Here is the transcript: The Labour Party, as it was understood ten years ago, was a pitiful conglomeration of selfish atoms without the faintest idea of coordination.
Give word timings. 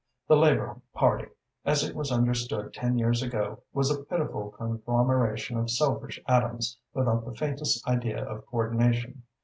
The 0.27 0.35
Labour 0.35 0.81
Party, 0.95 1.29
as 1.63 1.83
it 1.87 1.95
was 1.95 2.11
understood 2.11 2.73
ten 2.73 2.97
years 2.97 3.21
ago, 3.21 3.61
was 3.71 3.91
a 3.91 4.01
pitiful 4.03 4.49
conglomeration 4.49 5.59
of 5.59 5.69
selfish 5.69 6.19
atoms 6.27 6.79
without 6.91 7.23
the 7.23 7.35
faintest 7.35 7.87
idea 7.87 8.25
of 8.25 8.43
coordination. 8.47 9.21